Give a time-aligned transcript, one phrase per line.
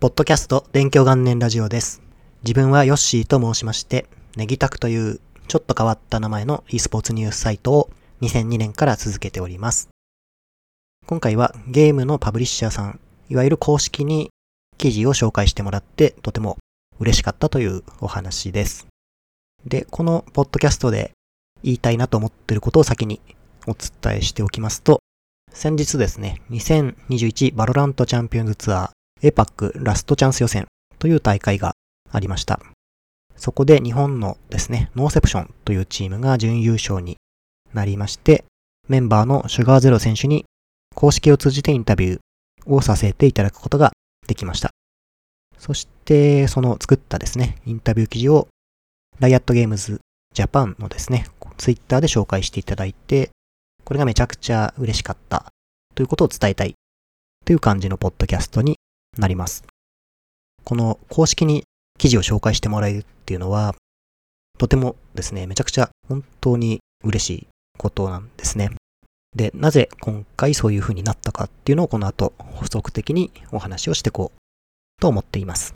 [0.00, 2.00] ポッドキャスト勉強元年ラジオです。
[2.42, 7.90] 自分はヨッシーと申しまして、ネギタクというちょっと変わった名前の e スポーツニュースサイトを
[8.22, 9.90] 2002年から続けております。
[11.06, 14.30] 今回はゲームのパブリッシャーさん、いわゆる公式に
[14.78, 16.56] 記事を紹介してもらってとても
[16.98, 18.86] 嬉しかったというお話です。
[19.66, 21.12] で、このポッドキャストで
[21.62, 23.20] 言いたいなと思っていることを先に
[23.66, 25.00] お伝えしておきますと、
[25.52, 30.66] 先日ですね、2021バロラントチャンピオンズツアー APAC ラストチャンス予選
[30.98, 31.72] という大会が
[32.10, 32.60] ありました。
[33.36, 37.16] そこで日本のですね、ノーセプションというチームが準優勝に
[37.72, 38.44] なりまして、
[38.88, 40.44] メンバーのシュガーゼロ選手に
[40.94, 42.18] 公式を通じてインタビュー
[42.66, 43.92] をさせていただくことが
[44.26, 44.70] できました。
[45.58, 48.48] そして、その作ったですね、インタビュー記事を
[49.18, 50.00] ライアットゲームズ
[50.34, 53.30] ジャパンのですね、ツイッターで紹介していただいて、
[53.84, 55.46] これがめちゃくちゃ嬉しかった
[55.94, 56.74] ということを伝えたい
[57.44, 58.76] という感じのポッドキャストに
[59.18, 59.64] なります。
[60.64, 61.64] この公式に
[61.98, 63.74] 記事を紹介してもらえるっていうのは、
[64.58, 68.70] とてもですね、めちゃくちゃ本当に嬉しいことなんですね。
[69.34, 74.40] で、なぜ今回そういう風になったかっていうのをこの後補足的にお話をしていこう
[75.00, 75.74] と思っています。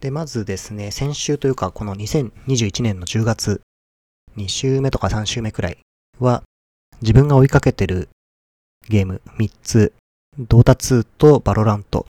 [0.00, 3.60] で、まずですね、先週というかこの2021年の10月、
[4.36, 5.78] 2週目とか3週目くらい
[6.18, 6.42] は、
[7.02, 8.08] 自分が追いかけてる
[8.88, 9.92] ゲーム3つ、
[10.38, 12.06] ドータ2とバロラント、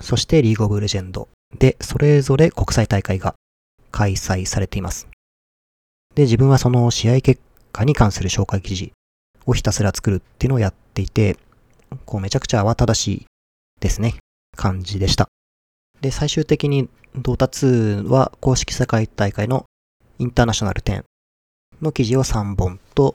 [0.00, 3.34] そしてリーグオブレジェンドで、それぞれ国際大会が
[3.90, 5.08] 開催されています。
[6.14, 7.40] で、自分はその試合結
[7.72, 8.92] 果に関する紹介記事
[9.46, 11.36] をひたすら作るっていうのをやっていて、
[12.04, 13.26] こうめちゃくちゃ慌ただしい
[13.80, 14.16] ですね、
[14.56, 15.28] 感じでした。
[16.00, 19.64] で、最終的にドータ2は公式世界大会の
[20.18, 21.04] インターナショナル10
[21.80, 23.14] の記事を3本と、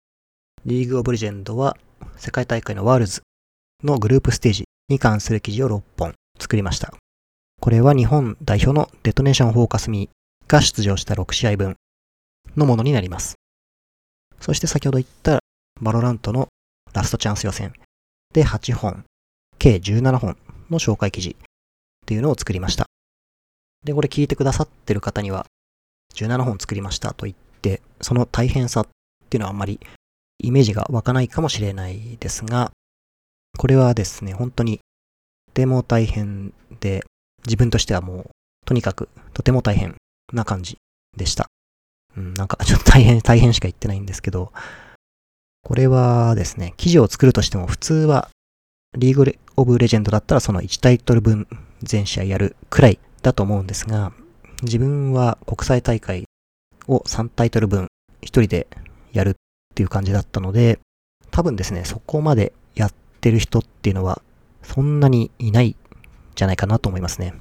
[0.66, 1.76] リーグオブレジェンドは
[2.18, 3.22] 世界大会のワールズ
[3.84, 6.94] のグループステージに関する記事を6本作りました。
[7.60, 10.10] これは日本代表のデトネーションフォーカスミ
[10.48, 11.76] が出場した6試合分
[12.56, 13.36] のものになります。
[14.40, 15.40] そして先ほど言った
[15.80, 16.48] バロラントの
[16.94, 17.74] ラストチャンス予選
[18.34, 19.06] で8本、
[19.60, 20.38] 計17本
[20.70, 21.36] の紹介記事っ
[22.06, 22.88] ていうのを作りました。
[23.84, 25.46] で、これ聞いてくださってる方には
[26.16, 28.88] 17本作りましたと言って、その大変さっ
[29.30, 29.80] ていうのはあんまり
[30.40, 32.72] イメージが湧かないかもしれないですが、
[33.58, 34.80] これはですね、本当にと
[35.54, 37.04] ても大変で、
[37.46, 38.30] 自分としてはもう、
[38.66, 39.96] とにかくとても大変
[40.34, 40.78] な感じ
[41.18, 41.48] でした。
[42.16, 44.52] うん、なんか ちょっと大変、大変しか言ってないんですけど、
[45.64, 48.30] これはですね、記事を作るとしても普通は、
[48.98, 51.48] リーグオブレジェンドだったらその1タイトル分
[51.82, 54.12] 全試合やるくらいだと思うんですが、
[54.64, 56.26] 自分は国際大会
[56.88, 57.88] を3タイトル分
[58.22, 58.68] 1人で
[59.14, 59.34] やるっ
[59.74, 60.80] ていう感じだったので、
[61.32, 64.22] 多分ですね、そこまでやってる人っていうのは
[64.74, 65.76] そんなにいない
[66.36, 67.34] じゃないかなと思いますね。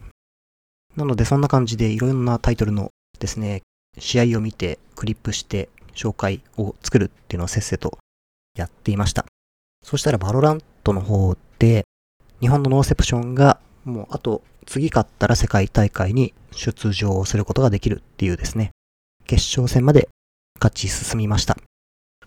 [0.97, 3.63] なのでそんな感じでいろんなタイトルのですね、
[3.99, 7.99] 試合を見てクリップして紹介を作るっていうのをせっせと
[8.57, 9.27] やっていました。
[9.85, 11.85] そしたらバロラントの方で
[12.41, 18.73] 日本のノーセプションがもうあと次勝ったら世界大会に出場することができるっていうですね、
[19.27, 20.09] 決勝戦まで
[20.59, 21.57] 勝ち進みました。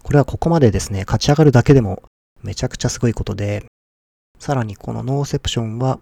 [0.02, 2.04] これはここまでですね、勝ち上がるだけでも
[2.42, 3.66] めちゃくちゃすごいことで、
[4.44, 6.02] さらにこのノーセプションは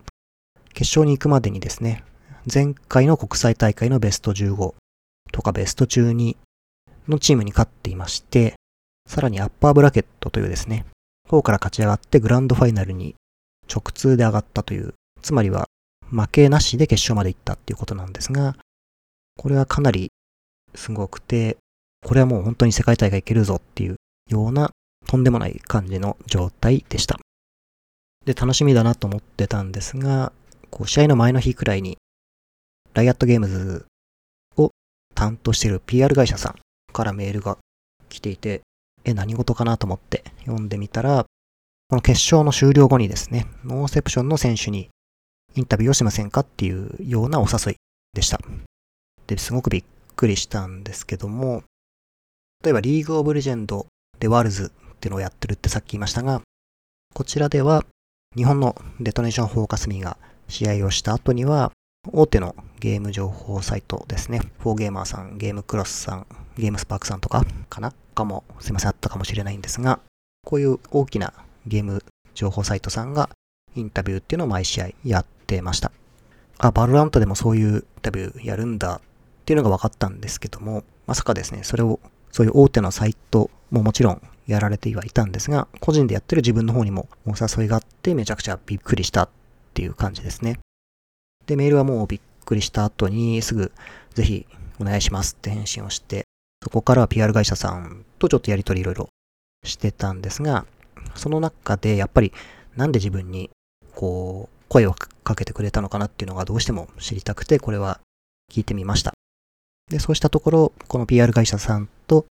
[0.73, 2.03] 決勝に行くまでにですね、
[2.51, 4.73] 前回の国際大会のベスト15
[5.31, 6.37] とかベスト12
[7.07, 8.55] のチームに勝っていまして、
[9.07, 10.87] さらにアッパーブラケットというですね、
[11.29, 13.13] 方から勝ち上がってグランドファイナルに
[13.71, 15.67] 直通で上がったという、つまりは
[16.09, 18.55] 負けなしで決勝まで行ったっていうことなんですが、
[19.37, 20.09] これはかなり
[20.73, 21.57] すごくて、
[22.03, 23.97] これはもう本当に世界大会行けるぞっていう
[24.31, 24.71] ような
[25.05, 27.19] とんでもない感じの状態でした。
[28.25, 30.31] で、楽しみだなと思ってたんですが、
[30.69, 31.97] こう試合の前の日くらいに、
[32.93, 33.85] ライアットゲームズ
[34.57, 34.71] を
[35.15, 36.55] 担当している PR 会社さん
[36.93, 37.57] からメールが
[38.09, 38.61] 来ていて、
[39.03, 41.25] え、何事かなと思って読んでみたら、
[41.89, 44.89] この決勝の終了後にですね、ノーセプションの選手に
[45.55, 47.75] インタビューをしませんかっていうようなお誘い
[48.13, 48.39] でした。
[49.27, 49.83] で、すごくびっ
[50.15, 51.63] くりしたんですけども、
[52.63, 53.87] 例えばリーグオブレジェンド
[54.19, 56.41] でワールズっていうのをやってるってさっき言いましたが、
[57.13, 57.83] こちらでは
[58.33, 60.15] 日本のデトネーションフォーカスミーが
[60.47, 61.73] 試合をした後には、
[62.13, 69.99] 大手のゲーム情報サイトですね、フォーゲーマーさん、ゲームクロスさん、ゲームスパークさんとかかなかも、すいません、あったかもしれないんですが、
[70.45, 71.33] こういう大きな
[71.67, 73.29] ゲーム情報サイトさんが
[73.75, 75.91] インタビューっていうのを毎試合やってました。
[76.57, 79.01] あ、バルラントでもそういうインタビューやるんだっ
[79.43, 81.99] ていうのが分かったんですけども、まさかですね、それを、
[82.31, 89.29] そういう大手のサイトももちろんやられてはいたんですが、個人でやってる自分の方にもお誘いがあってめちゃくちゃびっくりしたっ
[89.73, 90.59] ていう感じですね。
[91.45, 93.71] で、メールはもうびっくりした後にすぐ
[94.13, 94.45] ぜひ
[94.79, 96.25] お願いしますって返信をして、
[96.63, 99.09] そこからは PR 会社さんとちょっとやりとりいろいろ
[99.63, 100.65] してたんですが、
[101.15, 102.33] その中でやっぱり
[102.75, 103.49] なんで自分に
[103.95, 107.99] こう声をかけてくれたのかなっていうのがどうしても知りたくて、これは
[108.51, 109.13] 聞いてみました。
[109.89, 112.25] で、そうしたところ、この PR 会社さんと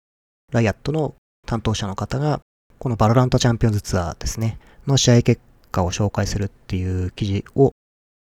[0.52, 1.16] Riot の
[1.50, 2.42] 担当者の方が、
[2.78, 5.42] この VALORANT Champions Tour ですね、の試合結
[5.72, 7.72] 果を紹介するっていう記事を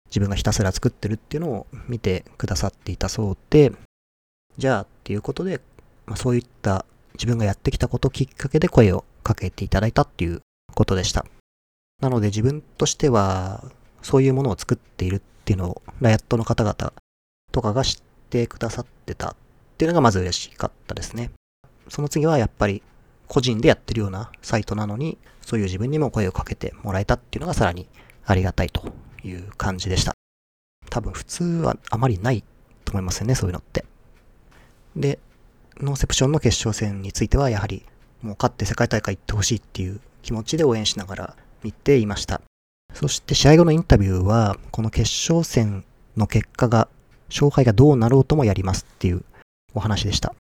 [0.08, 3.72] 自分がひたすら作ってるっていうのを見てくださっていたそうで、
[4.58, 5.60] じゃあっていうことで、
[6.06, 10.42] まあ、そういった自分がやってきたことをきっかけで声をかけていただいたっていう
[10.76, 11.26] ことでした。
[12.00, 13.64] なので自分としては、
[14.02, 16.92] そういうものを作っているっていうのを、ライアットの方々
[17.50, 19.36] とかが知ってくださってたっ
[19.78, 21.32] ていうのがまず嬉しかったですね。
[21.88, 22.82] その次はやっぱり
[23.28, 27.88] 個人でやってるようなサイトなのに、そういう自分にも声をかけてもらえたっていうのがさらに
[28.24, 28.92] ありがたいと
[29.22, 30.14] いう感じでした。
[30.90, 32.44] 多分普通はあまりない
[32.84, 33.84] と思いますよね、そういうのって。
[34.96, 35.18] で、
[35.80, 37.84] ノーセプションの決勝戦についてはやはり
[38.22, 42.40] もう勝って世界大会行ってほしいっていう気持ちで応援しながら見ていました。
[42.94, 45.84] そして試合後のインタビューは、この決勝戦
[46.16, 46.88] の結果が、
[47.28, 49.24] 勝敗がどうなろうともやりますっていう
[49.74, 50.34] お話でした。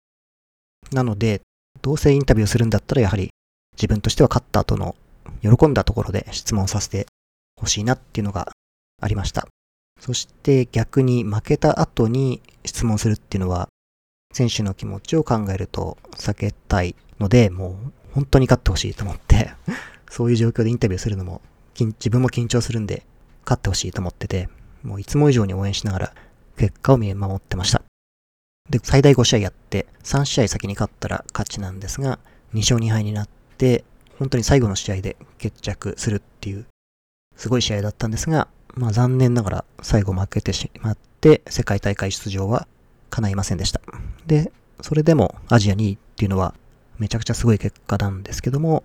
[0.92, 1.40] なので、
[1.82, 3.30] どうせインタビューするんだったらやはり
[3.76, 4.94] 自分としては勝った後の
[5.42, 7.06] 喜んだところで質問させて
[7.60, 8.52] ほしいなっていうのが
[9.00, 9.46] ありました。
[10.00, 13.68] そして逆に負けた後に質問するっていうのは
[14.32, 19.52] 選手の気持ちを考えると避けたいので、もう本当に勝ってほしいと思って
[20.10, 21.40] そういう状況でインタビューするのも
[21.78, 23.04] 自分も緊張するんで
[23.44, 24.48] 勝ってほしいと思ってて、
[24.82, 26.14] もういつも以上に応援しながら
[26.56, 27.82] 結果を見守ってました。
[28.72, 32.18] で、最大5試合やって、3試合先に勝ったら勝ちなんですが、
[32.54, 33.28] 2勝2敗になっ
[33.58, 33.84] て、
[34.18, 36.64] 本当に最後の試合で決着するっていう、
[37.36, 42.66] すごい試合だったんですが、まあ残念ながら最後負けてしまって、世界大会出場は
[43.10, 43.82] 叶いませんでした。
[44.26, 44.50] で、
[44.80, 46.54] それでもアジア2位っていうのは
[46.98, 48.84] めちゃくちゃすごい結果なんですけども、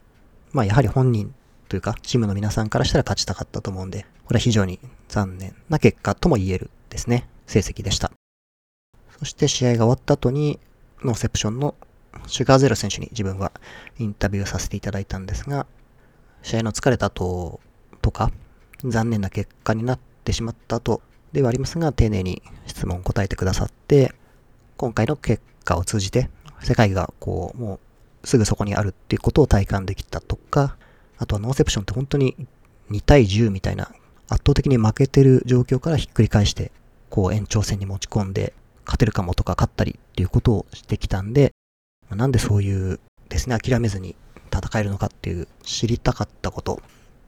[0.51, 1.33] まあやはり本人
[1.69, 8.12] というか、チームの皆さんからしたら勝ちたかったと思うんで、これは非常に残念な結果とも言えるですね、成績でした。
[9.19, 10.59] そして試合が終わった後に、
[11.03, 11.75] ノーセプションの
[12.27, 13.51] シュガーゼロ選手に自分は
[13.99, 15.65] インタビューさせていただいたんですが、
[16.43, 17.59] 試合の疲れた後
[18.01, 18.31] とか、
[18.83, 21.01] 残念な結果になってしまった後
[21.33, 24.13] ではありますが、丁寧に質問を答えてくださって、
[24.77, 26.29] 今回の結果を通じて、
[26.61, 27.79] 世界がこう、も
[28.23, 30.77] うすぐそこにあるっていうことを体感できたとか、
[31.17, 32.35] あとはノーセプションって本当に
[32.91, 33.85] 2対10みたいな
[34.29, 36.71] 圧倒的に負けてる状況からひっくり返して、
[37.09, 38.53] こう延長戦に持ち込んで、
[38.87, 41.51] 勝てるかもとか勝ったりっていうことをしてきたんで、
[42.09, 42.99] なんでそういう
[43.29, 44.15] ですね、諦めずに
[44.51, 46.81] 戦えるのかっていう知りたかったこと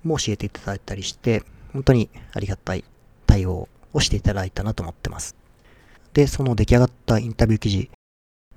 [0.03, 2.83] も教えていただいたりして、本当にありがたい
[3.27, 5.35] 対応をしていただいたなと思ってます。
[6.13, 7.91] で、その出来上がったインタビュー記事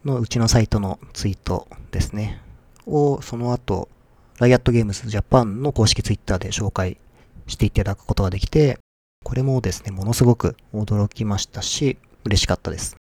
[0.05, 2.41] のうちのサイトのツイートですね、
[2.87, 3.89] をその後
[4.39, 6.99] ライアットゲームズジャパンの公式ツイッターで紹介
[7.47, 8.79] していただくことができて、
[9.25, 12.97] これもですね、ものすごく驚きましたし、嬉しかったです。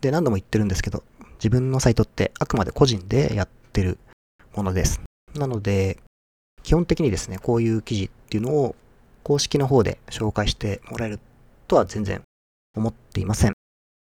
[0.00, 1.02] で、何度も言ってるんですけど、
[1.34, 3.98] 自分のサイトってあくまで個人でやってる
[4.54, 5.00] ものです。
[5.34, 5.98] なので、
[6.62, 8.76] 基本的にですね、こういう記事っていうのを
[9.22, 11.20] 公式の方で紹介してもらえる
[11.68, 12.22] とは全然
[12.76, 13.52] 思っていません。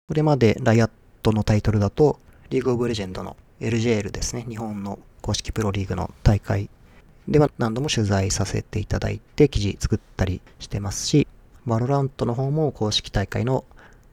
[0.07, 0.89] これまでライアッ
[1.21, 2.19] トのタイトルだと、
[2.49, 6.69] リーグオブレジェンドの LJL ですね、日本の公式プロリーグの大会
[7.27, 11.27] では何度も取材させていただいて記事作ったりしてますし、
[11.67, 13.65] VALORANT の方も公式大会の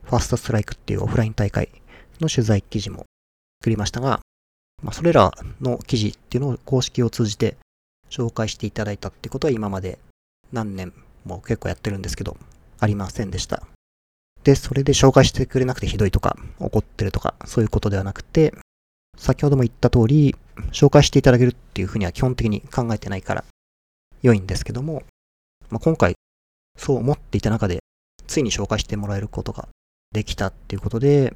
[0.07, 1.69] First Strike っていうオフライン大会
[2.21, 3.05] の取材記事も
[3.61, 4.21] 作りましたが、
[4.81, 7.57] まあ、それらの記事っていうのを公式を通じて
[8.09, 9.99] 紹介していただいたってことは今まで
[10.53, 10.93] 何年
[11.25, 12.37] も結構やってるんですけど、
[12.79, 13.63] ありませんでした。
[14.43, 18.53] で、それで紹介してくれなくてひどいとか、怒ってるとか、そういうことではなくて、
[19.17, 20.37] 先ほども言った通り、
[20.71, 23.43] 紹介していただけるっていうふうには基本的に考えてないから
[24.21, 25.03] 良いんですけども、
[25.69, 26.15] まあ、今回
[26.77, 27.79] そう思っていた中で、
[28.25, 29.67] ついに紹介してもらえることが
[30.11, 31.33] できたっていうことで、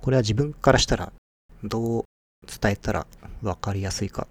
[0.00, 1.12] これは自分からしたら
[1.62, 2.04] どう
[2.46, 3.06] 伝えたら
[3.42, 4.26] 分かりやすいか。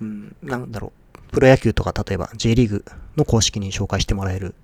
[0.00, 1.32] うん、なんだろう。
[1.32, 2.84] プロ野球とか例えば J リーグ
[3.16, 4.54] の公式に紹介してもらえる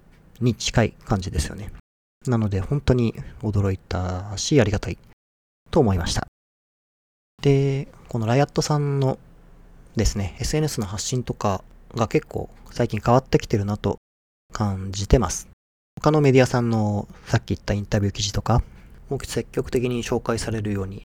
[0.41, 1.73] に近い感じですよね。
[2.27, 4.99] なので本当に驚いたしありがたい
[5.71, 6.27] と思いました。
[7.43, 9.19] で、このライアットさんの
[9.97, 11.63] ですね、SNS の発信とか
[11.95, 13.99] が結構最近変わってきてるなと
[14.53, 15.49] 感じてます。
[16.01, 18.63] 他のメディアさんのさっき言ったインタビュー記事とか、
[19.09, 21.03] も積極的に紹介されるように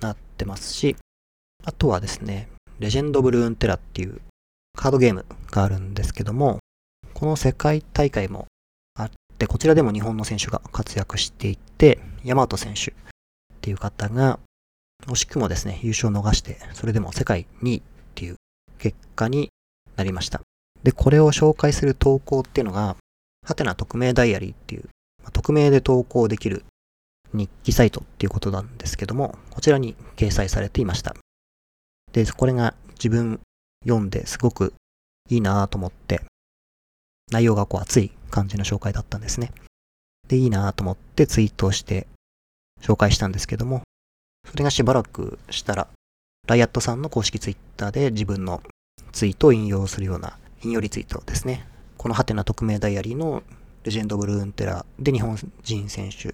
[0.00, 0.96] なってますし、
[1.64, 4.20] あとはですね、レジェンド・ブルーン・テラっていう
[4.76, 6.58] カードゲームがあるんですけども、
[7.12, 8.46] この世界大会も
[8.94, 12.94] あって、こちらでも日本の選手が活躍していて、ヤマト選手っ
[13.60, 14.38] ていう方が、
[15.06, 17.82] 惜しくもですね、優勝を逃して、それでも世界2位っ
[18.14, 18.36] ていう
[18.78, 19.50] 結果に
[19.96, 20.40] なりました。
[20.82, 22.96] で、これを紹介する投稿っていうのが、
[23.50, 24.88] ハテナ匿名ダイアリーっていう
[25.24, 26.64] ま、匿名で投稿できる
[27.32, 31.16] 日記サイトっていうことなんですけども、こちらに掲載されていました。
[32.12, 33.40] で、これが自分
[33.84, 34.72] 読んですごく
[35.28, 36.22] いいなぁと思って、
[37.32, 39.52] 内容がこう熱い感じの紹介だったんですね。
[40.28, 42.06] で、いいなぁと思ってツイートをして
[42.80, 43.82] 紹介したんですけども、
[44.48, 45.88] それがしばらくしたら、
[46.46, 48.62] ライアットさんの公式ツイッターで自分の
[49.10, 51.66] ツイートを引用するような引用リツイートですね。
[52.00, 53.42] このハテナ匿名ダイアリーの
[53.84, 56.32] レジェンド・ブルーンテラで日本人選手、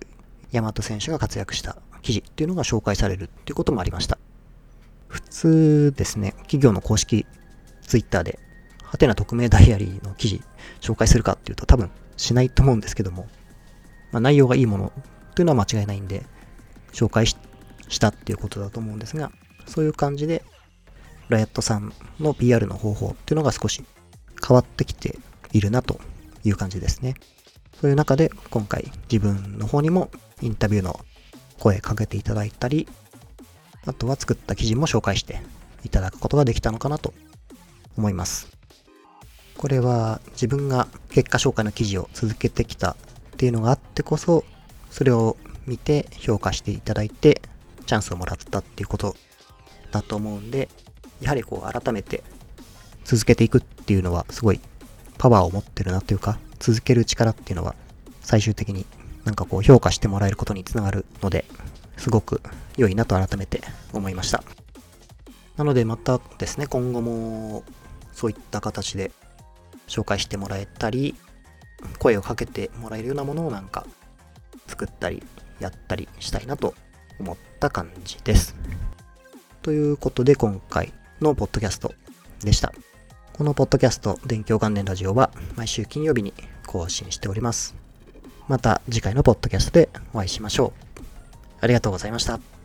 [0.52, 4.16] ヤマト選手が活躍した記事っていうのが紹介されるっていうこともありました。
[5.08, 7.26] 普通ですね、企業の公式
[7.82, 8.38] ツイッターで、
[8.84, 10.40] ハテナ匿名ダイアリーの記事
[10.80, 13.26] 紹介するかっていうと多分しないと思うんですけども、
[14.12, 14.92] まあ、内容がいいもの
[15.34, 16.24] というのは間違いないんで、
[16.92, 17.34] 紹介し
[17.98, 19.32] たっていうことだと思うんですが、
[19.66, 20.44] そういう感じで、
[21.28, 23.84] ライアットさんの PR の方法っていうのが少し
[24.46, 25.18] 変わってきて
[25.56, 26.00] いるなと
[26.44, 27.14] いう感じですね。
[27.80, 30.10] そういう中で今回自分の方にも
[30.40, 31.00] インタビューの
[31.58, 32.88] 声かけていただいたり、
[33.86, 35.40] あとは作った記事も紹介して
[35.84, 37.14] いただくことができたのかなと
[37.96, 38.48] 思います。
[39.56, 42.96] これは自分が結果紹介の記事を続けてきたっ
[43.36, 44.44] ていうのがあってこそ、
[44.90, 45.36] それを
[45.66, 47.40] 見て評価していただいて、
[47.86, 49.16] チャンスをもらったっていうこと
[49.92, 50.68] だと思うんで、
[51.20, 52.22] やはりこう改めて
[53.04, 54.60] 続けていくっていうのはすごい
[55.18, 57.74] パワーを持ってるなというか、続ける力っていうのは
[58.20, 58.86] 最終的に
[59.24, 61.44] なんかこう評価してもらえることにつながるので、
[61.96, 62.40] すごく
[62.76, 64.42] 良いなと改めて思いました。
[65.56, 67.64] なのでまたですね、今後も
[68.12, 69.10] そういった形で
[69.88, 71.14] 紹介してもらえたり、
[71.98, 73.86] 声をかけてもらえるようなものをなんか
[74.66, 75.22] 作ったり
[75.60, 76.74] やったりしたいなと
[77.18, 78.54] 思った感じです。
[79.62, 81.94] ということで今回のポッドキャスト
[82.40, 82.72] でした。
[83.36, 86.32] このポッドキャスト、勉強関連ラジオは毎週金曜日に
[86.66, 87.74] 更新しております。
[88.48, 91.04] また次回のポッドキャストでお会いしましょう。
[91.60, 92.55] ありがとうございました。